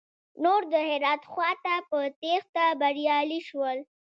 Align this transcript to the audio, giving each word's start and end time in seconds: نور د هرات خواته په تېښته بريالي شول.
نور 0.43 0.61
د 0.71 0.73
هرات 0.89 1.21
خواته 1.31 1.75
په 1.89 1.99
تېښته 2.19 2.65
بريالي 2.81 3.39
شول. 3.49 3.77